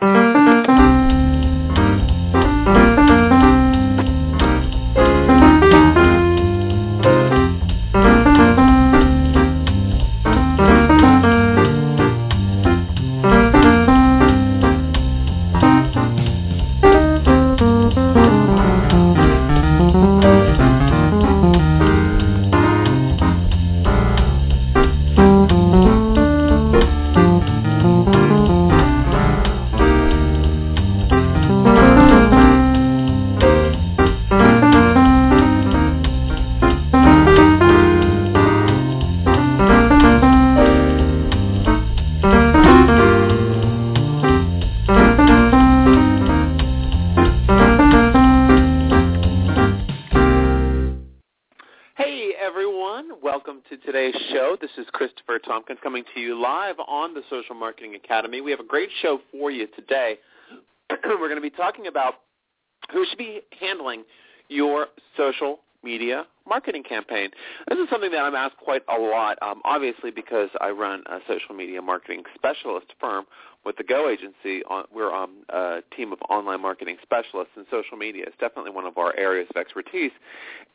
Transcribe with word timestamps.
Thank 0.00 0.36
you. 0.36 0.37
Tompkins 55.38 55.78
coming 55.82 56.04
to 56.14 56.20
you 56.20 56.40
live 56.40 56.76
on 56.86 57.14
the 57.14 57.22
Social 57.30 57.54
Marketing 57.54 57.94
Academy. 57.94 58.40
We 58.40 58.50
have 58.50 58.60
a 58.60 58.66
great 58.66 58.88
show 59.02 59.20
for 59.30 59.50
you 59.50 59.66
today. 59.74 60.16
We're 61.04 61.28
going 61.28 61.36
to 61.36 61.40
be 61.40 61.50
talking 61.50 61.86
about 61.86 62.14
who 62.92 63.04
should 63.08 63.18
be 63.18 63.40
handling 63.60 64.04
your 64.48 64.86
social 65.16 65.60
media 65.82 66.26
marketing 66.48 66.82
campaign. 66.82 67.30
This 67.68 67.78
is 67.78 67.88
something 67.90 68.10
that 68.10 68.20
I'm 68.20 68.34
asked 68.34 68.56
quite 68.56 68.82
a 68.88 68.98
lot, 68.98 69.38
um, 69.42 69.60
obviously 69.64 70.10
because 70.10 70.50
I 70.60 70.70
run 70.70 71.02
a 71.06 71.18
social 71.28 71.54
media 71.54 71.82
marketing 71.82 72.24
specialist 72.34 72.86
firm 73.00 73.26
with 73.64 73.76
the 73.76 73.84
Go 73.84 74.08
agency. 74.08 74.62
We're 74.92 75.14
um, 75.14 75.44
a 75.50 75.80
team 75.94 76.12
of 76.12 76.18
online 76.30 76.62
marketing 76.62 76.96
specialists, 77.02 77.52
and 77.56 77.66
social 77.70 77.96
media 77.96 78.24
is 78.24 78.32
definitely 78.40 78.70
one 78.70 78.86
of 78.86 78.96
our 78.96 79.14
areas 79.16 79.46
of 79.50 79.56
expertise. 79.56 80.12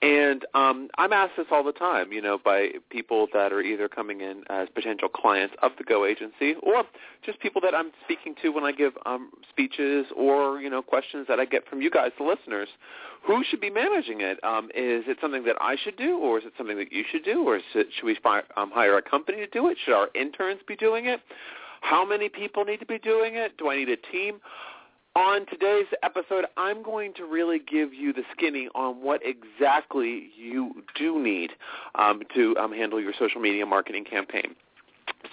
And 0.01 0.45
um, 0.53 0.89
I'm 0.97 1.13
asked 1.13 1.33
this 1.37 1.47
all 1.49 1.63
the 1.63 1.71
time, 1.71 2.11
you 2.11 2.21
know, 2.21 2.37
by 2.37 2.69
people 2.89 3.27
that 3.33 3.53
are 3.53 3.61
either 3.61 3.87
coming 3.87 4.21
in 4.21 4.43
as 4.49 4.67
potential 4.75 5.09
clients 5.09 5.55
of 5.61 5.71
the 5.77 5.83
Go 5.83 6.05
agency 6.05 6.55
or 6.61 6.83
just 7.25 7.39
people 7.39 7.61
that 7.61 7.73
I'm 7.73 7.91
speaking 8.03 8.35
to 8.41 8.49
when 8.49 8.63
I 8.63 8.71
give 8.71 8.93
um, 9.05 9.31
speeches 9.49 10.05
or, 10.15 10.59
you 10.59 10.69
know, 10.69 10.81
questions 10.81 11.25
that 11.29 11.39
I 11.39 11.45
get 11.45 11.67
from 11.67 11.81
you 11.81 11.89
guys, 11.89 12.11
the 12.17 12.25
listeners. 12.25 12.67
Who 13.25 13.43
should 13.49 13.61
be 13.61 13.69
managing 13.69 14.19
it? 14.19 14.43
Um, 14.43 14.65
is 14.75 15.05
it 15.07 15.17
something 15.21 15.45
that 15.45 15.55
I 15.63 15.77
should 15.81 15.95
do, 15.97 16.17
or 16.17 16.37
is 16.39 16.45
it 16.45 16.53
something 16.57 16.77
that 16.77 16.91
you 16.91 17.03
should 17.09 17.23
do, 17.23 17.47
or 17.47 17.55
it, 17.55 17.63
should 17.73 18.05
we 18.05 18.17
um, 18.57 18.69
hire 18.71 18.97
a 18.97 19.01
company 19.01 19.37
to 19.37 19.47
do 19.47 19.69
it? 19.69 19.77
Should 19.85 19.95
our 19.95 20.09
interns 20.13 20.59
be 20.67 20.75
doing 20.75 21.05
it? 21.05 21.21
How 21.81 22.05
many 22.05 22.29
people 22.29 22.65
need 22.65 22.79
to 22.81 22.85
be 22.85 22.99
doing 22.99 23.35
it? 23.35 23.57
Do 23.57 23.69
I 23.69 23.77
need 23.77 23.89
a 23.89 23.97
team? 24.11 24.39
On 25.15 25.45
today's 25.45 25.85
episode, 26.01 26.45
I'm 26.57 26.81
going 26.81 27.13
to 27.15 27.25
really 27.25 27.59
give 27.59 27.93
you 27.93 28.13
the 28.13 28.23
skinny 28.35 28.67
on 28.73 28.95
what 28.95 29.21
exactly 29.23 30.29
you 30.35 30.83
do 30.95 31.21
need 31.21 31.51
um, 31.95 32.23
to 32.35 32.57
um, 32.57 32.73
handle 32.73 32.99
your 32.99 33.13
social 33.17 33.39
media 33.39 33.65
marketing 33.65 34.05
campaign. 34.05 34.55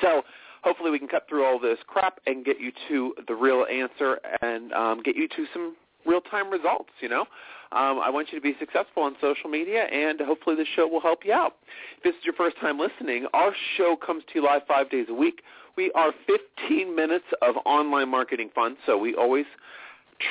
So 0.01 0.23
hopefully 0.63 0.91
we 0.91 0.99
can 0.99 1.09
cut 1.09 1.27
through 1.29 1.45
all 1.45 1.59
this 1.59 1.79
crap 1.87 2.21
and 2.27 2.45
get 2.45 2.61
you 2.61 2.73
to 2.89 3.15
the 3.27 3.35
real 3.35 3.65
answer 3.73 4.21
and 4.43 4.73
um, 4.75 5.03
get 5.03 5.17
you 5.17 5.27
to 5.29 5.47
some 5.53 5.75
real-time 6.07 6.51
results, 6.51 6.91
you 7.01 7.09
know. 7.09 7.27
Um, 7.73 8.01
I 8.01 8.11
want 8.11 8.33
you 8.33 8.39
to 8.39 8.43
be 8.43 8.57
successful 8.59 9.05
on 9.05 9.15
social 9.21 9.49
media, 9.49 9.85
and 9.85 10.21
hopefully 10.21 10.57
this 10.57 10.67
show 10.75 10.89
will 10.89 11.01
help 11.01 11.25
you 11.25 11.33
out. 11.33 11.55
If 11.99 12.03
this 12.03 12.15
is 12.17 12.25
your 12.25 12.35
first 12.35 12.57
time 12.61 12.79
listening, 12.79 13.27
our 13.33 13.53
show 13.77 13.97
comes 13.97 14.25
to 14.25 14.41
you 14.41 14.45
live 14.45 14.63
five 14.67 14.91
days 14.91 15.07
a 15.09 15.15
week. 15.15 15.43
We 15.77 15.93
are 15.93 16.13
15 16.27 16.95
minutes 16.95 17.27
of 17.43 17.55
online 17.65 18.09
marketing 18.09 18.51
fun, 18.55 18.77
so 18.87 18.99
we 18.99 19.15
always 19.15 19.47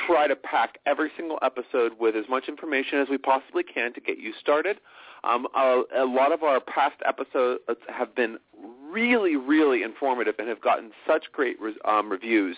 try 0.06 0.28
to 0.28 0.36
pack 0.36 0.78
every 0.86 1.10
single 1.16 1.38
episode 1.42 1.92
with 1.98 2.14
as 2.14 2.24
much 2.28 2.44
information 2.48 2.98
as 2.98 3.08
we 3.08 3.18
possibly 3.18 3.62
can 3.62 3.92
to 3.94 4.00
get 4.00 4.18
you 4.18 4.32
started. 4.38 4.78
Um, 5.24 5.46
a, 5.54 5.82
a 5.96 6.04
lot 6.04 6.32
of 6.32 6.42
our 6.42 6.60
past 6.60 6.96
episodes 7.06 7.60
have 7.88 8.14
been 8.14 8.38
really, 8.90 9.36
really 9.36 9.82
informative 9.82 10.34
and 10.38 10.48
have 10.48 10.60
gotten 10.60 10.90
such 11.06 11.24
great 11.32 11.56
um, 11.84 12.10
reviews. 12.10 12.56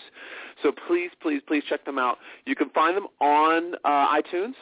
So 0.61 0.71
please, 0.87 1.11
please, 1.21 1.41
please 1.45 1.63
check 1.67 1.85
them 1.85 1.99
out. 1.99 2.17
You 2.45 2.55
can 2.55 2.69
find 2.69 2.95
them 2.95 3.07
on 3.19 3.75
uh, 3.83 4.07
iTunes. 4.07 4.53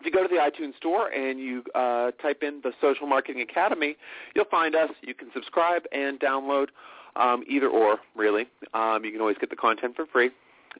If 0.00 0.06
you 0.06 0.12
go 0.12 0.22
to 0.22 0.28
the 0.28 0.36
iTunes 0.36 0.76
store 0.76 1.08
and 1.08 1.40
you 1.40 1.64
uh, 1.74 2.12
type 2.22 2.42
in 2.42 2.60
the 2.62 2.72
Social 2.80 3.06
Marketing 3.06 3.42
Academy, 3.42 3.96
you'll 4.34 4.44
find 4.44 4.76
us. 4.76 4.90
You 5.02 5.14
can 5.14 5.28
subscribe 5.34 5.82
and 5.92 6.20
download 6.20 6.68
um, 7.16 7.42
either 7.48 7.68
or, 7.68 7.98
really. 8.14 8.46
Um, 8.74 9.04
you 9.04 9.10
can 9.10 9.20
always 9.20 9.38
get 9.38 9.50
the 9.50 9.56
content 9.56 9.96
for 9.96 10.06
free. 10.06 10.30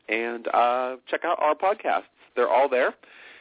And 0.09 0.47
uh, 0.49 0.97
check 1.09 1.25
out 1.25 1.38
our 1.41 1.55
podcasts. 1.55 2.05
They're 2.37 2.49
all 2.49 2.69
there. 2.69 2.94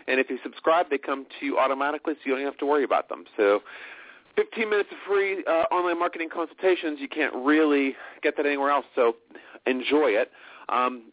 And 0.07 0.19
if 0.19 0.29
you 0.29 0.39
subscribe, 0.43 0.89
they 0.89 0.97
come 0.97 1.25
to 1.39 1.45
you 1.45 1.57
automatically, 1.57 2.13
so 2.13 2.19
you 2.25 2.35
don't 2.35 2.45
have 2.45 2.57
to 2.57 2.65
worry 2.65 2.83
about 2.83 3.09
them. 3.09 3.25
So 3.35 3.61
15 4.35 4.69
minutes 4.69 4.89
of 4.91 4.97
free 5.07 5.43
uh, 5.47 5.63
online 5.73 5.99
marketing 5.99 6.29
consultations. 6.33 6.99
You 7.01 7.09
can't 7.09 7.33
really 7.35 7.95
get 8.21 8.37
that 8.37 8.45
anywhere 8.45 8.69
else, 8.69 8.85
so 8.95 9.15
enjoy 9.65 10.09
it. 10.09 10.31
Um, 10.69 11.11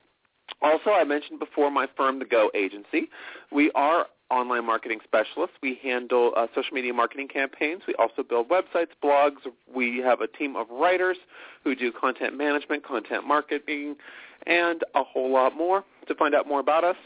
also, 0.61 0.91
I 0.91 1.05
mentioned 1.05 1.39
before 1.39 1.71
my 1.71 1.87
firm, 1.97 2.19
The 2.19 2.27
Go 2.27 2.51
Agency. 2.55 3.09
We 3.51 3.71
are 3.75 4.07
online 4.31 4.67
marketing 4.67 4.99
specialists. 5.05 5.57
We 5.63 5.79
handle 5.83 6.33
uh, 6.37 6.47
social 6.55 6.75
media 6.75 6.93
marketing 6.93 7.29
campaigns. 7.29 7.83
We 7.87 7.95
also 7.95 8.23
build 8.23 8.49
websites, 8.49 8.89
blogs. 9.03 9.39
We 9.75 9.99
have 9.99 10.21
a 10.21 10.27
team 10.27 10.57
of 10.57 10.67
writers 10.71 11.17
who 11.63 11.75
do 11.75 11.93
content 11.93 12.37
management, 12.37 12.85
content 12.87 13.27
marketing, 13.27 13.97
and 14.47 14.83
a 14.95 15.03
whole 15.03 15.33
lot 15.33 15.57
more. 15.57 15.85
To 16.09 16.15
find 16.15 16.35
out 16.35 16.47
more 16.47 16.61
about 16.61 16.85
us, 16.85 16.97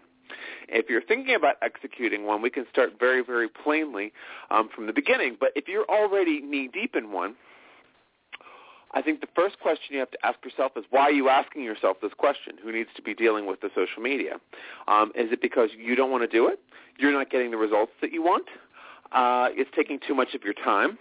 If 0.67 0.89
you're 0.89 1.01
thinking 1.01 1.35
about 1.35 1.55
executing 1.61 2.25
one, 2.25 2.41
we 2.41 2.49
can 2.49 2.65
start 2.69 2.93
very, 2.99 3.23
very 3.23 3.47
plainly 3.47 4.11
um, 4.49 4.69
from 4.73 4.87
the 4.87 4.93
beginning. 4.93 5.37
But 5.39 5.51
if 5.55 5.67
you're 5.67 5.85
already 5.85 6.41
knee-deep 6.41 6.95
in 6.95 7.11
one, 7.11 7.35
I 8.91 9.01
think 9.01 9.21
the 9.21 9.27
first 9.35 9.59
question 9.59 9.93
you 9.93 9.99
have 9.99 10.11
to 10.11 10.25
ask 10.25 10.43
yourself 10.43 10.71
is 10.75 10.85
why 10.89 11.01
are 11.01 11.11
you 11.11 11.29
asking 11.29 11.63
yourself 11.63 11.97
this 12.01 12.13
question? 12.17 12.55
Who 12.63 12.71
needs 12.71 12.89
to 12.95 13.01
be 13.01 13.13
dealing 13.13 13.45
with 13.45 13.61
the 13.61 13.69
social 13.75 14.01
media? 14.01 14.39
Um, 14.87 15.11
is 15.15 15.31
it 15.31 15.41
because 15.41 15.69
you 15.77 15.95
don't 15.95 16.09
want 16.09 16.23
to 16.23 16.27
do 16.27 16.47
it? 16.47 16.59
You're 16.97 17.13
not 17.13 17.29
getting 17.29 17.51
the 17.51 17.57
results 17.57 17.91
that 18.01 18.11
you 18.11 18.23
want? 18.23 18.47
Uh, 19.11 19.49
it's 19.51 19.69
taking 19.75 19.99
too 20.05 20.15
much 20.15 20.33
of 20.33 20.43
your 20.43 20.53
time? 20.53 20.97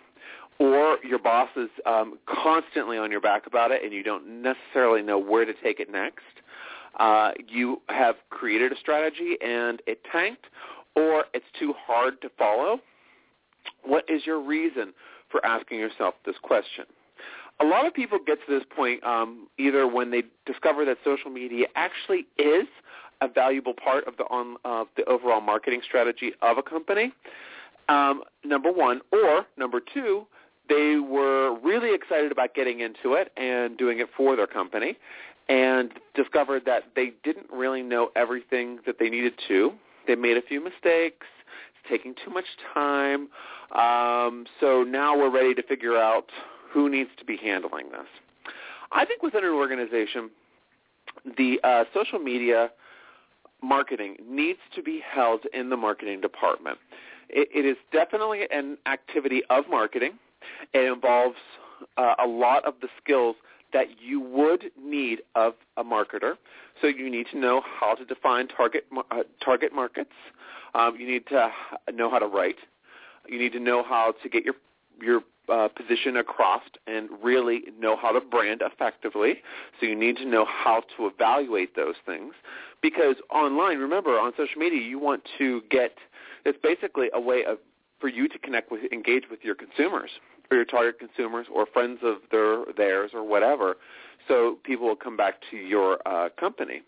Or 0.58 0.98
your 1.04 1.18
boss 1.18 1.50
is 1.56 1.68
um, 1.84 2.18
constantly 2.26 2.96
on 2.96 3.10
your 3.10 3.20
back 3.20 3.46
about 3.46 3.70
it 3.70 3.82
and 3.84 3.92
you 3.92 4.02
don't 4.02 4.42
necessarily 4.42 5.02
know 5.02 5.18
where 5.18 5.44
to 5.44 5.52
take 5.62 5.80
it 5.80 5.90
next? 5.90 6.24
uh, 6.98 7.32
you 7.48 7.82
have 7.88 8.16
created 8.30 8.72
a 8.72 8.76
strategy 8.76 9.36
and 9.44 9.82
it 9.86 10.00
tanked, 10.10 10.46
or 10.94 11.24
it's 11.34 11.46
too 11.58 11.74
hard 11.86 12.20
to 12.22 12.30
follow? 12.38 12.80
What 13.84 14.04
is 14.08 14.24
your 14.24 14.40
reason 14.40 14.92
for 15.30 15.44
asking 15.44 15.78
yourself 15.78 16.14
this 16.24 16.36
question? 16.42 16.86
A 17.60 17.64
lot 17.64 17.86
of 17.86 17.94
people 17.94 18.18
get 18.24 18.38
to 18.46 18.54
this 18.54 18.64
point 18.74 19.02
um, 19.04 19.48
either 19.58 19.86
when 19.86 20.10
they 20.10 20.24
discover 20.44 20.84
that 20.84 20.98
social 21.04 21.30
media 21.30 21.66
actually 21.74 22.26
is 22.38 22.66
a 23.22 23.28
valuable 23.28 23.72
part 23.72 24.06
of 24.06 24.16
the 24.18 24.24
on 24.24 24.56
the 24.96 25.04
overall 25.04 25.40
marketing 25.40 25.80
strategy 25.82 26.32
of 26.42 26.58
a 26.58 26.62
company. 26.62 27.12
Um, 27.88 28.22
number 28.44 28.70
one, 28.70 29.00
or 29.10 29.46
number 29.56 29.80
two, 29.80 30.26
they 30.68 30.96
were 30.96 31.58
really 31.60 31.94
excited 31.94 32.32
about 32.32 32.54
getting 32.54 32.80
into 32.80 33.14
it 33.14 33.32
and 33.36 33.76
doing 33.76 34.00
it 34.00 34.08
for 34.16 34.36
their 34.36 34.46
company, 34.46 34.96
and 35.48 35.92
discovered 36.14 36.64
that 36.66 36.84
they 36.94 37.12
didn't 37.22 37.46
really 37.52 37.82
know 37.82 38.10
everything 38.16 38.80
that 38.86 38.98
they 38.98 39.08
needed 39.08 39.34
to. 39.48 39.72
They 40.06 40.14
made 40.14 40.36
a 40.36 40.42
few 40.42 40.62
mistakes. 40.62 41.26
Taking 41.88 42.16
too 42.24 42.32
much 42.32 42.46
time. 42.74 43.28
Um, 43.70 44.46
so 44.60 44.82
now 44.82 45.16
we're 45.16 45.30
ready 45.30 45.54
to 45.54 45.62
figure 45.62 45.96
out 45.96 46.30
who 46.68 46.88
needs 46.88 47.10
to 47.18 47.24
be 47.24 47.36
handling 47.36 47.90
this. 47.92 48.08
I 48.90 49.04
think 49.04 49.22
within 49.22 49.44
an 49.44 49.50
organization, 49.50 50.30
the 51.38 51.60
uh, 51.62 51.84
social 51.94 52.18
media 52.18 52.70
marketing 53.62 54.16
needs 54.28 54.58
to 54.74 54.82
be 54.82 55.00
held 55.08 55.42
in 55.54 55.70
the 55.70 55.76
marketing 55.76 56.20
department. 56.20 56.78
It, 57.28 57.48
it 57.54 57.64
is 57.64 57.76
definitely 57.92 58.48
an 58.50 58.78
activity 58.86 59.42
of 59.48 59.68
marketing. 59.70 60.14
It 60.72 60.90
involves 60.92 61.36
uh, 61.96 62.14
a 62.22 62.26
lot 62.26 62.64
of 62.64 62.74
the 62.80 62.88
skills 63.02 63.36
that 63.72 64.00
you 64.00 64.20
would 64.20 64.70
need 64.80 65.20
of 65.34 65.54
a 65.76 65.84
marketer. 65.84 66.34
So 66.80 66.86
you 66.86 67.10
need 67.10 67.26
to 67.32 67.38
know 67.38 67.62
how 67.64 67.94
to 67.94 68.04
define 68.04 68.48
target 68.48 68.84
uh, 69.10 69.22
target 69.44 69.74
markets. 69.74 70.12
Um, 70.74 70.96
you 70.98 71.06
need 71.06 71.26
to 71.28 71.50
know 71.92 72.10
how 72.10 72.18
to 72.18 72.26
write. 72.26 72.56
You 73.28 73.38
need 73.38 73.52
to 73.52 73.60
know 73.60 73.82
how 73.82 74.14
to 74.22 74.28
get 74.28 74.44
your 74.44 74.54
your 75.00 75.20
uh, 75.52 75.68
position 75.68 76.16
across 76.16 76.62
and 76.86 77.08
really 77.22 77.62
know 77.78 77.96
how 77.96 78.12
to 78.12 78.20
brand 78.20 78.62
effectively. 78.64 79.42
So 79.78 79.86
you 79.86 79.94
need 79.94 80.16
to 80.16 80.24
know 80.24 80.44
how 80.44 80.82
to 80.96 81.06
evaluate 81.06 81.76
those 81.76 81.94
things 82.04 82.34
because 82.82 83.16
online, 83.30 83.78
remember, 83.78 84.18
on 84.18 84.32
social 84.36 84.58
media, 84.58 84.80
you 84.80 84.98
want 84.98 85.22
to 85.38 85.62
get 85.70 85.96
it's 86.44 86.58
basically 86.62 87.08
a 87.12 87.20
way 87.20 87.44
of 87.44 87.58
for 88.00 88.08
you 88.08 88.28
to 88.28 88.38
connect 88.38 88.70
with, 88.70 88.80
engage 88.92 89.24
with 89.30 89.40
your 89.42 89.54
consumers 89.54 90.10
or 90.50 90.56
your 90.56 90.66
target 90.66 90.98
consumers 90.98 91.46
or 91.52 91.66
friends 91.66 92.00
of 92.02 92.16
their 92.30 92.64
theirs 92.76 93.10
or 93.14 93.26
whatever. 93.26 93.76
So 94.28 94.58
people 94.64 94.86
will 94.86 94.96
come 94.96 95.16
back 95.16 95.34
to 95.50 95.56
your 95.56 95.98
uh, 96.06 96.28
company. 96.38 96.82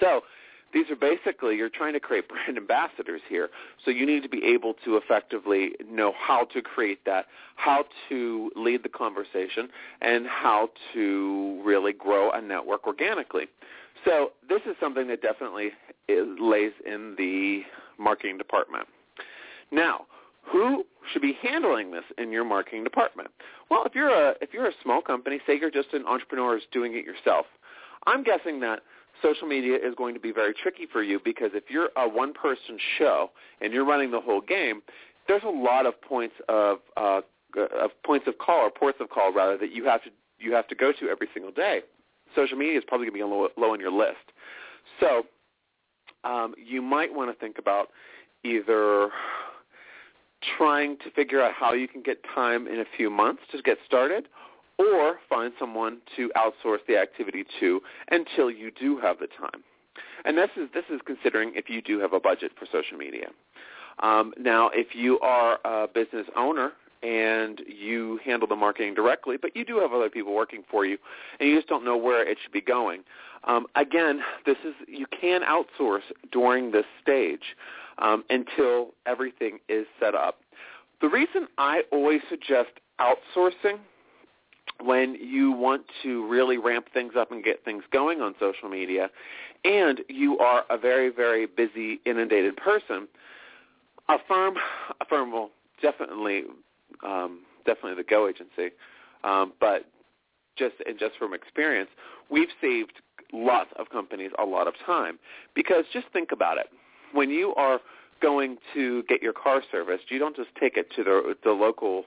So 0.00 0.22
these 0.72 0.88
are 0.90 0.96
basically 0.96 1.56
you're 1.56 1.68
trying 1.68 1.94
to 1.94 2.00
create 2.00 2.28
brand 2.28 2.56
ambassadors 2.56 3.20
here. 3.28 3.48
So 3.84 3.90
you 3.90 4.06
need 4.06 4.22
to 4.22 4.28
be 4.28 4.44
able 4.44 4.74
to 4.84 4.96
effectively 4.96 5.72
know 5.90 6.12
how 6.18 6.44
to 6.46 6.62
create 6.62 7.04
that, 7.06 7.26
how 7.56 7.84
to 8.08 8.50
lead 8.54 8.82
the 8.82 8.88
conversation, 8.88 9.68
and 10.00 10.26
how 10.26 10.70
to 10.94 11.60
really 11.64 11.92
grow 11.92 12.30
a 12.30 12.40
network 12.40 12.86
organically. 12.86 13.46
So 14.04 14.30
this 14.48 14.60
is 14.64 14.76
something 14.80 15.08
that 15.08 15.20
definitely 15.20 15.70
is, 16.08 16.26
lays 16.40 16.72
in 16.86 17.14
the 17.18 17.62
marketing 17.98 18.38
department. 18.38 18.86
Now, 19.70 20.06
who 20.42 20.84
should 21.12 21.22
be 21.22 21.36
handling 21.42 21.90
this 21.90 22.04
in 22.18 22.32
your 22.32 22.44
marketing 22.44 22.84
department? 22.84 23.30
Well, 23.70 23.84
if 23.84 23.94
you're 23.94 24.10
a 24.10 24.34
if 24.40 24.52
you're 24.52 24.68
a 24.68 24.72
small 24.82 25.02
company, 25.02 25.40
say 25.46 25.58
you're 25.58 25.70
just 25.70 25.92
an 25.92 26.04
entrepreneur 26.06 26.54
who's 26.54 26.66
doing 26.72 26.94
it 26.94 27.04
yourself, 27.04 27.46
I'm 28.06 28.22
guessing 28.22 28.60
that 28.60 28.80
social 29.22 29.46
media 29.46 29.76
is 29.76 29.94
going 29.96 30.14
to 30.14 30.20
be 30.20 30.32
very 30.32 30.54
tricky 30.54 30.86
for 30.90 31.02
you 31.02 31.20
because 31.24 31.50
if 31.54 31.64
you're 31.68 31.90
a 31.96 32.08
one-person 32.08 32.78
show 32.98 33.30
and 33.60 33.72
you're 33.72 33.84
running 33.84 34.10
the 34.10 34.20
whole 34.20 34.40
game, 34.40 34.82
there's 35.28 35.42
a 35.44 35.50
lot 35.50 35.86
of 35.86 36.00
points 36.00 36.34
of 36.48 36.78
uh, 36.96 37.20
of 37.56 37.90
points 38.04 38.26
of 38.28 38.38
call 38.38 38.66
or 38.66 38.70
ports 38.70 38.98
of 39.00 39.10
call 39.10 39.32
rather 39.32 39.56
that 39.58 39.72
you 39.72 39.84
have 39.84 40.02
to 40.04 40.10
you 40.38 40.52
have 40.54 40.66
to 40.68 40.74
go 40.74 40.92
to 40.92 41.08
every 41.08 41.28
single 41.34 41.52
day. 41.52 41.80
Social 42.34 42.56
media 42.56 42.78
is 42.78 42.84
probably 42.86 43.06
going 43.06 43.20
to 43.20 43.26
be 43.26 43.30
low, 43.30 43.48
low 43.56 43.72
on 43.72 43.80
your 43.80 43.90
list. 43.90 44.32
So 45.00 45.24
um, 46.24 46.54
you 46.56 46.80
might 46.80 47.12
want 47.12 47.30
to 47.30 47.38
think 47.38 47.58
about 47.58 47.88
either 48.44 49.10
trying 50.56 50.96
to 50.98 51.10
figure 51.10 51.42
out 51.42 51.52
how 51.52 51.72
you 51.72 51.88
can 51.88 52.02
get 52.02 52.18
time 52.34 52.66
in 52.66 52.80
a 52.80 52.84
few 52.96 53.10
months 53.10 53.42
to 53.52 53.62
get 53.62 53.78
started 53.86 54.28
or 54.78 55.18
find 55.28 55.52
someone 55.58 55.98
to 56.16 56.30
outsource 56.36 56.78
the 56.88 56.96
activity 56.96 57.44
to 57.60 57.80
until 58.10 58.50
you 58.50 58.70
do 58.70 58.98
have 58.98 59.18
the 59.18 59.26
time. 59.26 59.62
And 60.24 60.36
this 60.36 60.50
is 60.56 60.68
this 60.72 60.84
is 60.90 61.00
considering 61.04 61.52
if 61.54 61.68
you 61.68 61.82
do 61.82 61.98
have 62.00 62.12
a 62.12 62.20
budget 62.20 62.52
for 62.58 62.66
social 62.70 62.96
media. 62.96 63.28
Um, 64.02 64.32
now, 64.38 64.70
if 64.72 64.94
you 64.94 65.18
are 65.20 65.58
a 65.64 65.86
business 65.86 66.26
owner 66.36 66.72
and 67.02 67.60
you 67.66 68.20
handle 68.24 68.46
the 68.46 68.56
marketing 68.56 68.94
directly, 68.94 69.36
but 69.40 69.56
you 69.56 69.64
do 69.64 69.78
have 69.78 69.92
other 69.92 70.10
people 70.10 70.34
working 70.34 70.62
for 70.70 70.84
you, 70.84 70.98
and 71.38 71.48
you 71.48 71.56
just 71.56 71.68
don't 71.68 71.84
know 71.84 71.96
where 71.96 72.26
it 72.26 72.38
should 72.42 72.52
be 72.52 72.60
going. 72.60 73.02
Um, 73.44 73.66
again, 73.74 74.20
this 74.44 74.56
is 74.64 74.74
you 74.86 75.06
can 75.06 75.40
outsource 75.42 76.02
during 76.30 76.72
this 76.72 76.84
stage 77.02 77.56
um, 78.00 78.24
until 78.30 78.94
everything 79.06 79.58
is 79.68 79.86
set 79.98 80.14
up. 80.14 80.40
The 81.00 81.08
reason 81.08 81.46
I 81.58 81.82
always 81.92 82.20
suggest 82.28 82.70
outsourcing 83.00 83.78
when 84.82 85.14
you 85.14 85.52
want 85.52 85.82
to 86.02 86.26
really 86.28 86.58
ramp 86.58 86.86
things 86.92 87.12
up 87.16 87.32
and 87.32 87.44
get 87.44 87.64
things 87.64 87.84
going 87.92 88.20
on 88.20 88.34
social 88.40 88.68
media, 88.68 89.10
and 89.64 90.00
you 90.08 90.38
are 90.38 90.64
a 90.70 90.78
very, 90.78 91.10
very 91.10 91.46
busy, 91.46 92.00
inundated 92.06 92.56
person, 92.56 93.06
a 94.08 94.16
firm, 94.26 94.54
a 95.00 95.04
firm 95.04 95.32
will 95.32 95.50
definitely 95.82 96.44
um, 97.04 97.40
definitely 97.64 97.94
the 97.94 98.08
Go 98.08 98.28
agency, 98.28 98.74
um, 99.24 99.52
but 99.60 99.86
just 100.56 100.74
and 100.86 100.98
just 100.98 101.16
from 101.18 101.34
experience, 101.34 101.90
we've 102.30 102.48
saved 102.60 103.00
lots 103.32 103.70
of 103.78 103.88
companies 103.90 104.30
a 104.38 104.44
lot 104.44 104.66
of 104.66 104.74
time 104.84 105.18
because 105.54 105.84
just 105.92 106.06
think 106.12 106.32
about 106.32 106.58
it. 106.58 106.66
When 107.12 107.30
you 107.30 107.54
are 107.56 107.80
going 108.22 108.58
to 108.74 109.02
get 109.04 109.22
your 109.22 109.32
car 109.32 109.62
serviced, 109.70 110.10
you 110.10 110.18
don't 110.18 110.36
just 110.36 110.50
take 110.58 110.76
it 110.76 110.90
to 110.96 111.04
the 111.04 111.36
the 111.42 111.52
local 111.52 112.04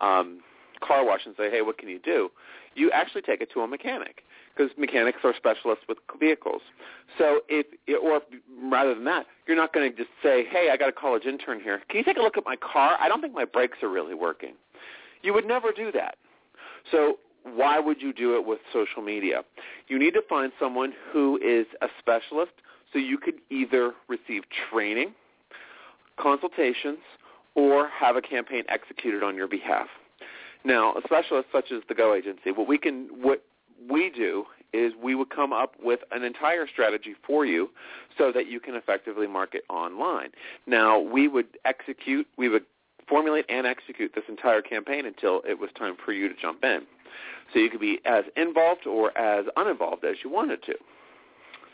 um, 0.00 0.40
car 0.80 1.04
wash 1.04 1.22
and 1.26 1.34
say, 1.36 1.50
"Hey, 1.50 1.62
what 1.62 1.78
can 1.78 1.88
you 1.88 1.98
do?" 1.98 2.30
You 2.74 2.90
actually 2.90 3.22
take 3.22 3.40
it 3.40 3.50
to 3.52 3.60
a 3.60 3.66
mechanic 3.66 4.22
because 4.54 4.70
mechanics 4.78 5.18
are 5.24 5.34
specialists 5.36 5.84
with 5.88 5.98
vehicles. 6.18 6.62
So 7.18 7.40
if, 7.48 7.66
or 8.02 8.20
rather 8.70 8.94
than 8.94 9.04
that, 9.04 9.26
you're 9.46 9.56
not 9.56 9.72
going 9.72 9.90
to 9.90 9.96
just 9.96 10.10
say, 10.22 10.44
hey, 10.50 10.68
I 10.72 10.76
got 10.76 10.88
a 10.88 10.92
college 10.92 11.24
intern 11.24 11.60
here. 11.60 11.80
Can 11.88 11.98
you 11.98 12.04
take 12.04 12.16
a 12.16 12.20
look 12.20 12.36
at 12.36 12.44
my 12.44 12.56
car? 12.56 12.96
I 13.00 13.08
don't 13.08 13.20
think 13.20 13.34
my 13.34 13.44
brakes 13.44 13.78
are 13.82 13.88
really 13.88 14.14
working. 14.14 14.54
You 15.22 15.32
would 15.34 15.46
never 15.46 15.72
do 15.72 15.92
that. 15.92 16.16
So 16.90 17.18
why 17.44 17.78
would 17.78 18.00
you 18.00 18.12
do 18.12 18.36
it 18.36 18.46
with 18.46 18.60
social 18.72 19.02
media? 19.02 19.42
You 19.88 19.98
need 19.98 20.14
to 20.14 20.22
find 20.28 20.52
someone 20.58 20.92
who 21.12 21.38
is 21.38 21.66
a 21.80 21.88
specialist 21.98 22.52
so 22.92 22.98
you 22.98 23.18
could 23.18 23.36
either 23.50 23.92
receive 24.08 24.44
training, 24.70 25.12
consultations, 26.18 26.98
or 27.54 27.88
have 27.88 28.16
a 28.16 28.22
campaign 28.22 28.64
executed 28.68 29.22
on 29.22 29.36
your 29.36 29.48
behalf. 29.48 29.88
Now, 30.64 30.94
a 30.94 31.00
specialist 31.04 31.48
such 31.52 31.72
as 31.72 31.82
the 31.88 31.94
Go 31.94 32.14
Agency, 32.14 32.52
what 32.52 32.68
we 32.68 32.78
can, 32.78 33.08
what 33.20 33.42
we 33.90 34.10
do 34.10 34.44
is 34.72 34.92
we 35.02 35.14
would 35.14 35.28
come 35.28 35.52
up 35.52 35.74
with 35.82 36.00
an 36.12 36.22
entire 36.22 36.66
strategy 36.66 37.14
for 37.26 37.44
you 37.44 37.68
so 38.16 38.32
that 38.32 38.46
you 38.46 38.58
can 38.60 38.74
effectively 38.74 39.26
market 39.26 39.64
online. 39.68 40.30
Now, 40.66 40.98
we 40.98 41.28
would 41.28 41.58
execute, 41.64 42.26
we 42.38 42.48
would 42.48 42.64
formulate 43.08 43.44
and 43.48 43.66
execute 43.66 44.12
this 44.14 44.24
entire 44.28 44.62
campaign 44.62 45.04
until 45.04 45.42
it 45.46 45.58
was 45.58 45.70
time 45.76 45.96
for 46.02 46.12
you 46.12 46.28
to 46.28 46.34
jump 46.40 46.64
in. 46.64 46.82
So 47.52 47.58
you 47.58 47.68
could 47.68 47.80
be 47.80 48.00
as 48.06 48.24
involved 48.36 48.86
or 48.86 49.16
as 49.18 49.46
uninvolved 49.56 50.04
as 50.04 50.16
you 50.24 50.30
wanted 50.30 50.62
to. 50.64 50.74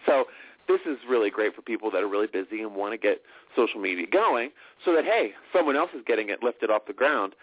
So 0.06 0.24
this 0.68 0.80
is 0.86 0.98
really 1.08 1.30
great 1.30 1.54
for 1.54 1.62
people 1.62 1.90
that 1.90 2.02
are 2.02 2.08
really 2.08 2.26
busy 2.26 2.62
and 2.62 2.74
want 2.74 2.92
to 2.92 2.98
get 2.98 3.22
social 3.56 3.80
media 3.80 4.06
going 4.06 4.50
so 4.84 4.94
that, 4.94 5.04
hey, 5.04 5.32
someone 5.52 5.76
else 5.76 5.90
is 5.94 6.02
getting 6.06 6.28
it 6.28 6.42
lifted 6.42 6.70
off 6.70 6.82
the 6.86 6.92
ground. 6.92 7.34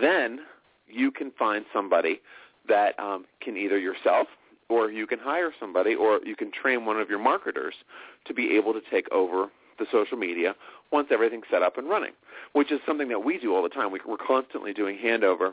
Then 0.00 0.40
you 0.86 1.10
can 1.10 1.32
find 1.38 1.64
somebody 1.72 2.20
that 2.68 2.98
um, 2.98 3.24
can 3.40 3.56
either 3.56 3.78
yourself 3.78 4.28
or 4.68 4.90
you 4.90 5.06
can 5.06 5.18
hire 5.18 5.52
somebody 5.58 5.94
or 5.94 6.20
you 6.24 6.36
can 6.36 6.50
train 6.50 6.86
one 6.86 6.98
of 6.98 7.08
your 7.08 7.18
marketers 7.18 7.74
to 8.26 8.34
be 8.34 8.56
able 8.56 8.72
to 8.72 8.80
take 8.90 9.10
over 9.12 9.48
the 9.78 9.86
social 9.90 10.16
media 10.16 10.54
once 10.92 11.08
everything's 11.10 11.44
set 11.50 11.62
up 11.62 11.76
and 11.78 11.88
running, 11.88 12.12
which 12.52 12.70
is 12.70 12.80
something 12.86 13.08
that 13.08 13.24
we 13.24 13.38
do 13.38 13.54
all 13.54 13.62
the 13.62 13.68
time. 13.68 13.90
We, 13.90 14.00
we're 14.06 14.16
constantly 14.16 14.72
doing 14.72 14.98
handover. 15.02 15.52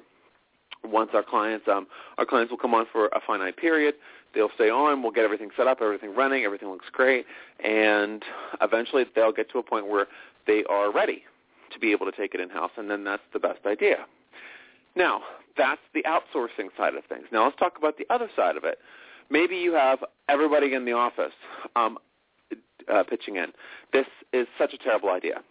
Once 0.83 1.11
our 1.13 1.23
clients, 1.23 1.67
um, 1.67 1.88
our 2.17 2.25
clients 2.25 2.50
will 2.50 2.57
come 2.57 2.73
on 2.73 2.85
for 2.91 3.07
a 3.07 3.19
finite 3.25 3.57
period. 3.57 3.95
They'll 4.33 4.50
stay 4.55 4.69
on. 4.69 5.03
We'll 5.03 5.11
get 5.11 5.23
everything 5.23 5.50
set 5.55 5.67
up, 5.67 5.79
everything 5.81 6.15
running, 6.15 6.43
everything 6.43 6.69
looks 6.69 6.88
great, 6.91 7.25
and 7.63 8.23
eventually 8.61 9.05
they'll 9.13 9.33
get 9.33 9.50
to 9.51 9.59
a 9.59 9.63
point 9.63 9.88
where 9.88 10.07
they 10.47 10.63
are 10.69 10.91
ready 10.91 11.23
to 11.71 11.79
be 11.79 11.91
able 11.91 12.05
to 12.05 12.11
take 12.11 12.33
it 12.33 12.39
in 12.39 12.50
house, 12.50 12.71
and 12.77 12.89
then 12.89 13.03
that's 13.03 13.23
the 13.33 13.39
best 13.39 13.65
idea. 13.65 14.05
Now, 14.95 15.21
that's 15.57 15.81
the 15.93 16.03
outsourcing 16.03 16.69
side 16.77 16.95
of 16.95 17.05
things. 17.05 17.25
Now 17.31 17.45
let's 17.45 17.57
talk 17.57 17.77
about 17.77 17.97
the 17.97 18.05
other 18.09 18.29
side 18.35 18.57
of 18.57 18.63
it. 18.63 18.79
Maybe 19.29 19.55
you 19.55 19.73
have 19.73 20.00
everybody 20.27 20.73
in 20.73 20.85
the 20.85 20.93
office 20.93 21.33
um, 21.75 21.97
uh, 22.91 23.03
pitching 23.03 23.38
in. 23.38 23.47
This 23.93 24.07
is 24.33 24.47
such 24.57 24.73
a 24.73 24.77
terrible 24.77 25.09
idea. 25.09 25.41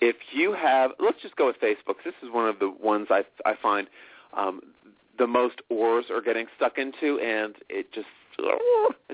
If 0.00 0.16
you 0.32 0.52
have, 0.52 0.92
let's 0.98 1.20
just 1.22 1.36
go 1.36 1.46
with 1.46 1.60
Facebook. 1.60 1.96
This 2.04 2.14
is 2.22 2.30
one 2.32 2.48
of 2.48 2.58
the 2.58 2.70
ones 2.70 3.08
I 3.10 3.22
I 3.44 3.54
find 3.60 3.88
um, 4.36 4.60
the 5.18 5.26
most 5.26 5.56
oars 5.68 6.06
are 6.10 6.22
getting 6.22 6.46
stuck 6.56 6.78
into, 6.78 7.18
and 7.20 7.54
it 7.68 7.92
just 7.92 8.06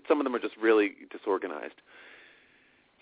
some 0.08 0.20
of 0.20 0.24
them 0.24 0.34
are 0.34 0.38
just 0.38 0.56
really 0.56 0.92
disorganized. 1.10 1.74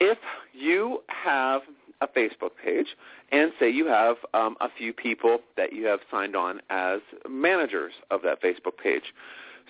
If 0.00 0.18
you 0.52 1.02
have 1.08 1.62
a 2.00 2.08
Facebook 2.08 2.50
page 2.62 2.86
and 3.30 3.52
say 3.60 3.70
you 3.70 3.86
have 3.86 4.16
um, 4.32 4.56
a 4.60 4.68
few 4.76 4.92
people 4.92 5.38
that 5.56 5.72
you 5.72 5.86
have 5.86 6.00
signed 6.10 6.34
on 6.34 6.60
as 6.70 7.00
managers 7.28 7.92
of 8.10 8.22
that 8.22 8.42
Facebook 8.42 8.76
page, 8.82 9.14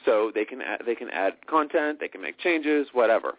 so 0.04 0.30
they 0.34 0.44
can 0.44 0.62
add, 0.62 0.82
they 0.86 0.94
can 0.94 1.10
add 1.10 1.34
content, 1.46 1.98
they 2.00 2.08
can 2.08 2.22
make 2.22 2.38
changes, 2.38 2.88
whatever. 2.92 3.34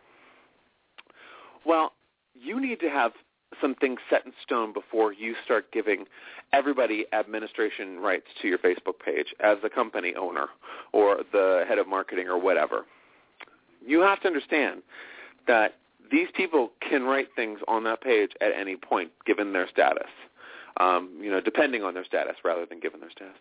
Well, 1.66 1.94
you 2.34 2.62
need 2.62 2.80
to 2.82 2.90
have 2.90 3.14
some 3.62 3.76
things 3.76 4.00
set 4.10 4.26
in 4.26 4.34
stone 4.44 4.74
before 4.74 5.14
you 5.14 5.36
start 5.44 5.72
giving 5.72 6.06
everybody 6.54 7.06
administration 7.14 8.00
rights 8.00 8.26
to 8.42 8.48
your 8.48 8.58
Facebook 8.58 9.00
page 9.04 9.28
as 9.40 9.58
the 9.62 9.70
company 9.70 10.14
owner 10.16 10.48
or 10.94 11.18
the 11.32 11.64
head 11.68 11.78
of 11.78 11.88
marketing 11.88 12.28
or 12.28 12.40
whatever. 12.40 12.86
You 13.86 14.02
have 14.02 14.22
to 14.22 14.28
understand 14.28 14.82
that 15.48 15.76
these 16.12 16.28
people 16.36 16.72
can 16.88 17.04
write 17.04 17.30
things 17.36 17.60
on 17.68 17.84
that 17.84 18.02
page 18.02 18.32
at 18.42 18.52
any 18.58 18.76
point 18.76 19.12
given 19.26 19.54
their 19.54 19.68
status. 19.70 20.10
Um, 20.78 21.18
you 21.22 21.32
know, 21.32 21.40
depending 21.40 21.84
on 21.84 21.94
their 21.94 22.06
status 22.06 22.36
rather 22.44 22.66
than 22.66 22.80
given 22.80 23.00
their 23.00 23.12
status. 23.12 23.36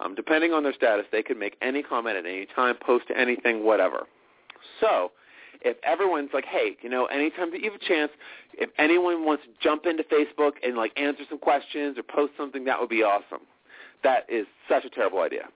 Um, 0.00 0.14
depending 0.14 0.52
on 0.52 0.62
their 0.62 0.74
status, 0.74 1.06
they 1.10 1.22
can 1.22 1.38
make 1.38 1.56
any 1.60 1.82
comment 1.82 2.16
at 2.16 2.24
any 2.24 2.46
time, 2.54 2.76
post 2.80 3.06
anything, 3.16 3.64
whatever. 3.64 4.06
So 4.80 5.10
if 5.62 5.76
everyone's 5.84 6.30
like, 6.32 6.44
hey, 6.44 6.76
you 6.82 6.88
know, 6.88 7.06
anytime 7.06 7.50
that 7.50 7.60
you 7.60 7.70
have 7.70 7.80
a 7.80 7.84
chance, 7.84 8.10
if 8.54 8.70
anyone 8.78 9.24
wants 9.24 9.44
to 9.44 9.50
jump 9.62 9.86
into 9.86 10.02
Facebook 10.04 10.52
and 10.62 10.76
like 10.76 10.98
answer 10.98 11.24
some 11.28 11.38
questions 11.38 11.96
or 11.98 12.02
post 12.02 12.32
something, 12.36 12.64
that 12.64 12.80
would 12.80 12.88
be 12.88 13.02
awesome. 13.02 13.46
That 14.02 14.26
is 14.28 14.46
such 14.68 14.84
a 14.84 14.90
terrible 14.90 15.20
idea. 15.20 15.48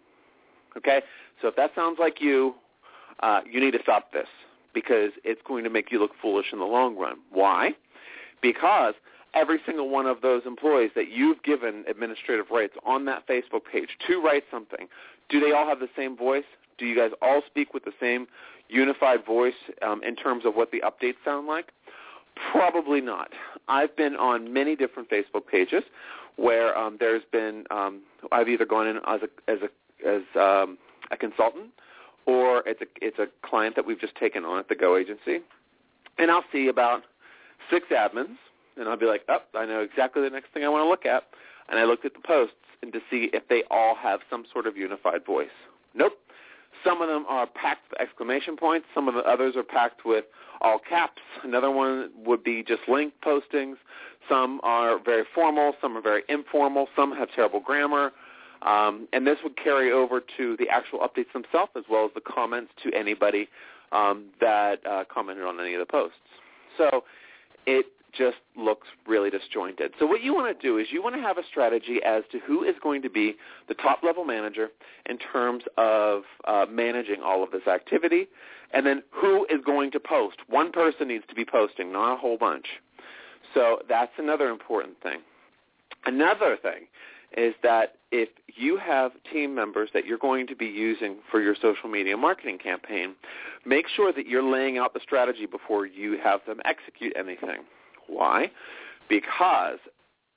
Okay, 0.77 1.03
so 1.41 1.49
if 1.49 1.57
that 1.57 1.73
sounds 1.75 1.99
like 1.99 2.21
you, 2.21 2.55
uh, 3.21 3.41
you 3.49 3.61
need 3.61 3.73
to 3.73 3.83
stop 3.83 4.13
this 4.13 4.29
because 4.73 5.11
it's 5.23 5.41
going 5.47 5.65
to 5.65 5.71
make 5.71 5.93
you 5.93 5.99
look 5.99 6.13
foolish 6.21 6.47
in 6.53 6.59
the 6.59 6.65
long 6.65 6.97
run. 6.97 7.17
Why? 7.31 7.73
Because 8.41 8.95
every 9.35 9.59
single 9.67 9.89
one 9.89 10.07
of 10.07 10.21
those 10.23 10.43
employees 10.47 10.91
that 10.95 11.11
you've 11.11 11.43
given 11.43 11.85
administrative 11.89 12.47
rights 12.51 12.75
on 12.85 13.05
that 13.05 13.27
Facebook 13.29 13.63
page 13.71 13.91
to 14.07 14.21
write 14.21 14.45
something, 14.51 14.89
do 15.29 15.41
they 15.41 15.53
all 15.53 15.67
have 15.67 15.81
the 15.81 15.89
same 15.97 16.17
voice? 16.17 16.45
Do 16.83 16.89
you 16.89 16.97
guys 16.97 17.13
all 17.23 17.43
speak 17.47 17.73
with 17.75 17.85
the 17.85 17.93
same 18.01 18.27
unified 18.69 19.25
voice 19.25 19.55
um, 19.83 20.03
in 20.03 20.17
terms 20.17 20.45
of 20.45 20.57
what 20.57 20.73
the 20.73 20.81
updates 20.81 21.15
sound 21.25 21.47
like? 21.47 21.71
Probably 22.51 23.01
not. 23.01 23.31
I've 23.69 23.95
been 23.97 24.17
on 24.17 24.53
many 24.53 24.75
different 24.75 25.09
Facebook 25.09 25.47
pages 25.47 25.85
where 26.35 26.77
um, 26.77 26.97
there's 26.99 27.23
been 27.31 27.67
um, 27.71 28.01
I've 28.33 28.49
either 28.49 28.67
gone 28.67 28.89
in 28.89 28.97
as 29.07 29.21
a 29.23 29.51
as 29.51 29.59
a 29.63 30.09
as 30.09 30.23
um, 30.35 30.77
a 31.13 31.17
consultant 31.17 31.67
or 32.27 32.65
it's 32.67 32.81
a 32.81 32.87
it's 33.01 33.21
a 33.21 33.27
client 33.47 33.77
that 33.77 33.87
we've 33.87 34.01
just 34.01 34.17
taken 34.17 34.45
on 34.45 34.59
at 34.59 34.69
the 34.69 34.75
Go 34.75 34.97
agency, 34.97 35.39
and 36.19 36.33
I'll 36.33 36.45
see 36.51 36.67
about 36.67 37.05
six 37.71 37.87
admins, 37.93 38.39
and 38.77 38.89
I'll 38.89 38.97
be 38.97 39.07
like, 39.07 39.23
oh, 39.29 39.39
I 39.55 39.67
know 39.67 39.83
exactly 39.83 40.23
the 40.23 40.31
next 40.31 40.53
thing 40.53 40.65
I 40.65 40.69
want 40.69 40.83
to 40.83 40.89
look 40.89 41.07
at, 41.07 41.29
and 41.69 41.79
I 41.79 41.85
looked 41.85 42.05
at 42.05 42.15
the 42.15 42.27
posts 42.27 42.57
and 42.83 42.93
to 42.93 42.99
see 43.09 43.31
if 43.33 43.47
they 43.47 43.63
all 43.71 43.95
have 43.95 44.19
some 44.29 44.47
sort 44.53 44.67
of 44.67 44.77
unified 44.77 45.25
voice. 45.25 45.47
Nope. 45.95 46.15
Some 46.85 47.03
of 47.03 47.09
them 47.09 47.25
are 47.29 47.47
packed 47.47 47.91
with 47.91 48.01
exclamation 48.01 48.57
points. 48.57 48.87
Some 48.95 49.09
of 49.09 49.15
the 49.15 49.21
others 49.21 49.57
are 49.57 49.63
packed 49.63 50.05
with 50.05 50.25
all 50.61 50.79
caps. 50.79 51.23
Another 51.43 51.71
one 51.71 52.11
would 52.25 52.43
be 52.43 52.63
just 52.63 52.83
link 52.89 53.13
postings. 53.25 53.77
Some 54.29 54.61
are 54.63 54.99
very 55.03 55.25
formal. 55.35 55.75
Some 55.81 55.97
are 55.97 56.01
very 56.03 56.23
informal. 56.29 56.89
Some 56.97 57.13
have 57.13 57.29
terrible 57.35 57.61
grammar. 57.61 58.13
Um, 58.63 59.09
and 59.13 59.27
this 59.27 59.39
would 59.43 59.57
carry 59.57 59.91
over 59.91 60.23
to 60.37 60.57
the 60.57 60.69
actual 60.69 61.01
updates 61.01 61.33
themselves 61.33 61.73
as 61.77 61.85
well 61.91 62.05
as 62.05 62.13
the 62.15 62.21
comments 62.21 62.71
to 62.85 62.93
anybody 62.95 63.49
um, 63.91 64.27
that 64.41 64.85
uh, 64.87 65.05
commented 65.13 65.45
on 65.45 65.61
any 65.61 65.75
of 65.75 65.81
the 65.81 65.87
posts. 65.87 66.17
So 66.79 67.05
it 67.67 67.87
just 68.17 68.37
looks 68.57 68.89
really 69.07 69.31
disjointed. 69.31 69.93
So 69.99 70.07
what 70.07 70.23
you 70.23 70.35
want 70.35 70.59
to 70.59 70.63
do 70.67 70.79
is 70.79 70.89
you 70.91 71.03
want 71.03 71.15
to 71.15 71.21
have 71.21 71.39
a 71.39 71.45
strategy 71.49 72.01
as 72.05 72.23
to 72.33 72.39
who 72.41 72.63
is 72.63 72.75
going 72.83 73.03
to 73.03 73.11
be 73.11 73.35
the 73.69 73.75
top 73.75 74.03
level 74.03 74.25
manager 74.25 74.69
in 75.07 75.19
terms 75.19 75.65
of 75.77 76.23
uh, 76.47 76.67
managing 76.71 77.23
all 77.25 77.43
of 77.43 77.51
this 77.51 77.67
activity, 77.67 78.29
and 78.73 78.87
then 78.87 79.03
who 79.11 79.47
is 79.51 79.61
going 79.65 79.91
to 79.93 80.01
post. 80.01 80.37
One 80.49 80.73
person 80.73 81.09
needs 81.09 81.25
to 81.29 81.35
be 81.35 81.45
posting, 81.45 81.93
not 81.93 82.15
a 82.15 82.17
whole 82.17 82.37
bunch. 82.37 82.67
So 83.55 83.79
that's 83.89 84.13
another 84.19 84.49
important 84.49 85.01
thing. 85.03 85.21
Another 86.05 86.57
thing 86.61 86.87
is 87.37 87.55
that 87.63 87.95
if 88.11 88.29
you 88.49 88.77
have 88.77 89.13
team 89.33 89.55
members 89.55 89.89
that 89.95 90.05
you're 90.05 90.19
going 90.19 90.47
to 90.47 90.57
be 90.57 90.67
using 90.67 91.17
for 91.31 91.41
your 91.41 91.55
social 91.61 91.89
media 91.89 92.17
marketing 92.17 92.59
campaign, 92.59 93.15
make 93.65 93.87
sure 93.89 94.13
that 94.13 94.27
you're 94.27 94.43
laying 94.43 94.79
out 94.79 94.93
the 94.93 95.01
strategy 95.03 95.47
before 95.47 95.87
you 95.87 96.19
have 96.23 96.41
them 96.47 96.61
execute 96.65 97.15
anything. 97.17 97.61
Why? 98.07 98.51
Because 99.09 99.79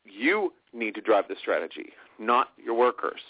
you 0.03 0.53
need 0.73 0.95
to 0.95 1.01
drive 1.01 1.25
the 1.27 1.35
strategy, 1.39 1.93
not 2.19 2.49
your 2.63 2.75
workers. 2.75 3.21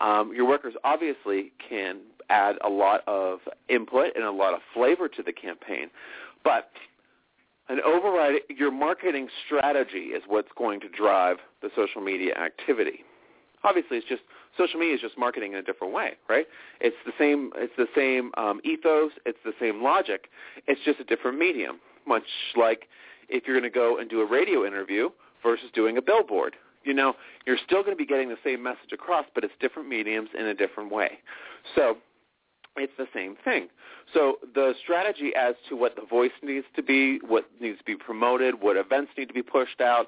Um, 0.00 0.32
your 0.34 0.46
workers 0.46 0.74
obviously 0.84 1.52
can 1.68 2.00
add 2.30 2.56
a 2.64 2.68
lot 2.68 3.02
of 3.06 3.40
input 3.68 4.16
and 4.16 4.24
a 4.24 4.30
lot 4.30 4.54
of 4.54 4.60
flavor 4.72 5.08
to 5.08 5.22
the 5.22 5.32
campaign, 5.32 5.90
but 6.42 6.70
an 7.68 7.80
override 7.84 8.40
your 8.48 8.70
marketing 8.70 9.28
strategy 9.46 10.10
is 10.14 10.22
what's 10.26 10.48
going 10.56 10.80
to 10.80 10.88
drive 10.88 11.36
the 11.62 11.68
social 11.76 12.00
media 12.00 12.34
activity. 12.34 13.04
Obviously, 13.62 13.98
it's 13.98 14.08
just 14.08 14.22
social 14.56 14.80
media 14.80 14.94
is 14.94 15.00
just 15.00 15.18
marketing 15.18 15.52
in 15.52 15.58
a 15.58 15.62
different 15.62 15.92
way, 15.92 16.12
right? 16.28 16.46
It's 16.80 16.96
the 17.06 17.12
same. 17.18 17.50
It's 17.56 17.72
the 17.76 17.86
same 17.94 18.32
um, 18.36 18.60
ethos. 18.64 19.12
It's 19.26 19.38
the 19.44 19.52
same 19.60 19.82
logic. 19.82 20.28
It's 20.66 20.80
just 20.84 20.98
a 20.98 21.04
different 21.04 21.38
medium. 21.38 21.78
Much 22.06 22.24
like 22.56 22.88
if 23.30 23.44
you're 23.46 23.58
going 23.58 23.70
to 23.70 23.74
go 23.74 23.98
and 23.98 24.10
do 24.10 24.20
a 24.20 24.26
radio 24.26 24.66
interview 24.66 25.08
versus 25.42 25.66
doing 25.74 25.96
a 25.96 26.02
billboard. 26.02 26.56
You 26.84 26.94
know, 26.94 27.14
you're 27.46 27.58
still 27.64 27.82
going 27.82 27.96
to 27.96 27.98
be 27.98 28.06
getting 28.06 28.28
the 28.28 28.38
same 28.42 28.62
message 28.62 28.92
across, 28.92 29.26
but 29.34 29.44
it's 29.44 29.52
different 29.60 29.88
mediums 29.88 30.30
in 30.38 30.46
a 30.46 30.54
different 30.54 30.90
way. 30.90 31.18
So 31.74 31.96
it's 32.76 32.92
the 32.96 33.06
same 33.14 33.36
thing. 33.44 33.68
So 34.14 34.36
the 34.54 34.74
strategy 34.82 35.32
as 35.38 35.54
to 35.68 35.76
what 35.76 35.96
the 35.96 36.02
voice 36.02 36.30
needs 36.42 36.66
to 36.76 36.82
be, 36.82 37.18
what 37.26 37.44
needs 37.60 37.78
to 37.78 37.84
be 37.84 37.96
promoted, 37.96 38.62
what 38.62 38.76
events 38.76 39.12
need 39.18 39.28
to 39.28 39.34
be 39.34 39.42
pushed 39.42 39.80
out, 39.80 40.06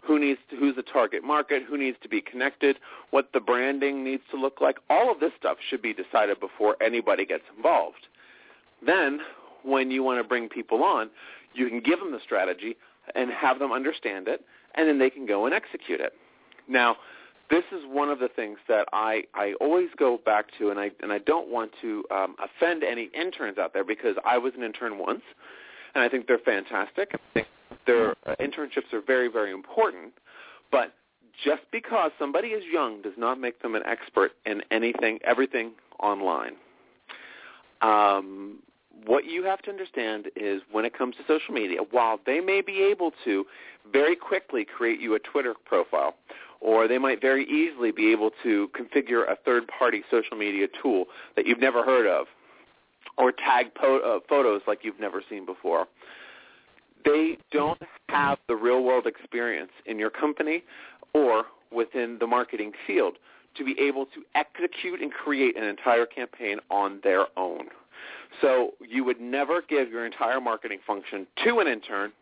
who 0.00 0.18
needs 0.18 0.40
to, 0.50 0.56
who's 0.56 0.76
the 0.76 0.82
target 0.82 1.22
market, 1.24 1.62
who 1.68 1.78
needs 1.78 1.96
to 2.02 2.08
be 2.08 2.20
connected, 2.20 2.76
what 3.10 3.28
the 3.32 3.40
branding 3.40 4.04
needs 4.04 4.22
to 4.30 4.36
look 4.36 4.60
like, 4.60 4.78
all 4.90 5.10
of 5.12 5.20
this 5.20 5.32
stuff 5.38 5.58
should 5.68 5.82
be 5.82 5.94
decided 5.94 6.40
before 6.40 6.76
anybody 6.82 7.24
gets 7.24 7.44
involved. 7.56 8.06
Then 8.84 9.20
when 9.64 9.90
you 9.90 10.02
want 10.02 10.22
to 10.22 10.28
bring 10.28 10.48
people 10.48 10.82
on, 10.82 11.10
you 11.54 11.68
can 11.68 11.80
give 11.80 11.98
them 11.98 12.12
the 12.12 12.20
strategy 12.24 12.76
and 13.14 13.30
have 13.30 13.58
them 13.58 13.72
understand 13.72 14.28
it, 14.28 14.44
and 14.74 14.88
then 14.88 14.98
they 14.98 15.10
can 15.10 15.26
go 15.26 15.46
and 15.46 15.54
execute 15.54 16.00
it. 16.00 16.14
Now, 16.68 16.96
this 17.50 17.64
is 17.72 17.82
one 17.86 18.08
of 18.08 18.18
the 18.18 18.28
things 18.28 18.58
that 18.68 18.88
I, 18.92 19.24
I 19.34 19.54
always 19.60 19.88
go 19.98 20.18
back 20.24 20.46
to, 20.58 20.70
and 20.70 20.80
I 20.80 20.90
and 21.02 21.12
I 21.12 21.18
don't 21.18 21.48
want 21.48 21.70
to 21.82 22.04
um, 22.10 22.36
offend 22.42 22.82
any 22.82 23.10
interns 23.12 23.58
out 23.58 23.74
there 23.74 23.84
because 23.84 24.16
I 24.24 24.38
was 24.38 24.52
an 24.56 24.62
intern 24.62 24.98
once, 24.98 25.22
and 25.94 26.02
I 26.02 26.08
think 26.08 26.26
they're 26.26 26.38
fantastic. 26.38 27.10
I 27.12 27.18
think 27.34 27.46
their 27.86 28.12
uh, 28.26 28.36
internships 28.40 28.92
are 28.92 29.02
very 29.06 29.28
very 29.28 29.52
important, 29.52 30.12
but 30.70 30.94
just 31.44 31.62
because 31.72 32.10
somebody 32.18 32.48
is 32.48 32.64
young 32.72 33.02
does 33.02 33.14
not 33.18 33.38
make 33.38 33.60
them 33.60 33.74
an 33.74 33.82
expert 33.86 34.32
in 34.46 34.62
anything, 34.70 35.18
everything 35.24 35.72
online. 36.00 36.54
Um, 37.80 38.60
what 39.06 39.24
you 39.24 39.44
have 39.44 39.62
to 39.62 39.70
understand 39.70 40.26
is 40.36 40.62
when 40.70 40.84
it 40.84 40.96
comes 40.96 41.16
to 41.16 41.22
social 41.26 41.54
media, 41.54 41.80
while 41.90 42.20
they 42.24 42.40
may 42.40 42.60
be 42.60 42.82
able 42.82 43.12
to 43.24 43.44
very 43.92 44.16
quickly 44.16 44.64
create 44.64 45.00
you 45.00 45.14
a 45.14 45.18
Twitter 45.18 45.54
profile, 45.64 46.14
or 46.60 46.86
they 46.86 46.98
might 46.98 47.20
very 47.20 47.44
easily 47.44 47.90
be 47.90 48.12
able 48.12 48.30
to 48.42 48.68
configure 48.68 49.30
a 49.30 49.36
third-party 49.44 50.02
social 50.10 50.36
media 50.36 50.68
tool 50.80 51.06
that 51.36 51.46
you've 51.46 51.60
never 51.60 51.82
heard 51.82 52.06
of, 52.06 52.26
or 53.18 53.32
tag 53.32 53.74
po- 53.74 53.98
uh, 53.98 54.20
photos 54.28 54.62
like 54.66 54.80
you've 54.82 55.00
never 55.00 55.22
seen 55.28 55.44
before, 55.44 55.86
they 57.04 57.36
don't 57.50 57.82
have 58.08 58.38
the 58.46 58.54
real-world 58.54 59.06
experience 59.06 59.72
in 59.86 59.98
your 59.98 60.10
company 60.10 60.62
or 61.14 61.44
within 61.72 62.16
the 62.20 62.26
marketing 62.26 62.72
field 62.86 63.14
to 63.56 63.64
be 63.64 63.78
able 63.80 64.06
to 64.06 64.22
execute 64.34 65.00
and 65.02 65.12
create 65.12 65.56
an 65.56 65.64
entire 65.64 66.06
campaign 66.06 66.58
on 66.70 67.00
their 67.02 67.26
own. 67.36 67.66
So 68.40 68.72
you 68.80 69.04
would 69.04 69.20
never 69.20 69.62
give 69.62 69.90
your 69.90 70.06
entire 70.06 70.40
marketing 70.40 70.78
function 70.86 71.26
to 71.44 71.58
an 71.58 71.68
intern, 71.68 72.12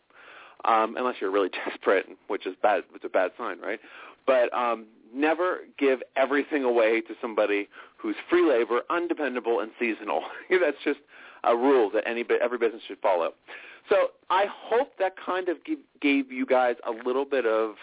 um, 0.64 0.96
unless 0.98 1.16
you're 1.20 1.30
really 1.30 1.50
desperate, 1.66 2.06
which 2.28 2.46
is 2.46 2.54
bad. 2.62 2.82
It's 2.94 3.04
a 3.04 3.08
bad 3.08 3.30
sign, 3.38 3.60
right? 3.60 3.80
But 4.26 4.52
um, 4.52 4.86
never 5.14 5.60
give 5.78 6.00
everything 6.16 6.64
away 6.64 7.00
to 7.02 7.14
somebody 7.20 7.68
who's 7.96 8.16
free 8.28 8.48
labor, 8.48 8.80
undependable, 8.90 9.60
and 9.60 9.70
seasonal. 9.78 10.22
That's 10.50 10.76
just 10.84 11.00
a 11.44 11.56
rule 11.56 11.90
that 11.94 12.06
any 12.06 12.24
every 12.42 12.58
business 12.58 12.82
should 12.86 12.98
follow. 12.98 13.32
So 13.88 14.08
I 14.28 14.44
hope 14.48 14.92
that 14.98 15.14
kind 15.24 15.48
of 15.48 15.64
give, 15.64 15.78
gave 16.00 16.30
you 16.30 16.46
guys 16.46 16.76
a 16.86 16.90
little 16.90 17.24
bit 17.24 17.46
of 17.46 17.74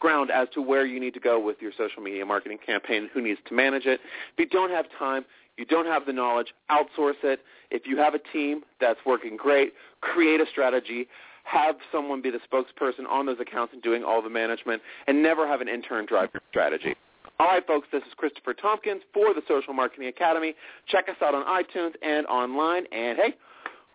ground 0.00 0.30
as 0.30 0.48
to 0.54 0.60
where 0.60 0.84
you 0.84 0.98
need 0.98 1.14
to 1.14 1.20
go 1.20 1.38
with 1.38 1.56
your 1.60 1.72
social 1.76 2.02
media 2.02 2.26
marketing 2.26 2.58
campaign, 2.64 3.08
who 3.12 3.22
needs 3.22 3.40
to 3.48 3.54
manage 3.54 3.86
it. 3.86 4.00
If 4.36 4.38
you 4.38 4.46
don't 4.46 4.70
have 4.70 4.86
time, 4.98 5.24
you 5.56 5.64
don't 5.64 5.86
have 5.86 6.06
the 6.06 6.12
knowledge, 6.12 6.48
outsource 6.70 7.22
it. 7.22 7.40
If 7.70 7.86
you 7.86 7.96
have 7.98 8.14
a 8.14 8.20
team 8.32 8.62
that's 8.80 8.98
working 9.06 9.36
great, 9.36 9.72
create 10.00 10.40
a 10.40 10.46
strategy, 10.50 11.08
have 11.44 11.76
someone 11.92 12.22
be 12.22 12.30
the 12.30 12.40
spokesperson 12.50 13.08
on 13.08 13.26
those 13.26 13.38
accounts 13.40 13.72
and 13.72 13.82
doing 13.82 14.02
all 14.02 14.22
the 14.22 14.30
management, 14.30 14.82
and 15.06 15.22
never 15.22 15.46
have 15.46 15.60
an 15.60 15.68
intern 15.68 16.06
drive 16.06 16.30
your 16.32 16.42
strategy. 16.50 16.94
All 17.38 17.48
right, 17.48 17.66
folks, 17.66 17.88
this 17.92 18.02
is 18.02 18.14
Christopher 18.16 18.54
Tompkins 18.54 19.02
for 19.12 19.34
the 19.34 19.42
Social 19.48 19.74
Marketing 19.74 20.06
Academy. 20.06 20.54
Check 20.86 21.08
us 21.08 21.16
out 21.20 21.34
on 21.34 21.44
iTunes 21.44 21.92
and 22.02 22.26
online. 22.26 22.84
And, 22.92 23.18
hey, 23.18 23.34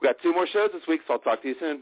we 0.02 0.08
got 0.08 0.18
two 0.22 0.34
more 0.34 0.46
shows 0.46 0.70
this 0.74 0.84
week, 0.88 1.02
so 1.08 1.14
I'll 1.14 1.20
talk 1.20 1.42
to 1.42 1.48
you 1.48 1.56
soon. 1.60 1.82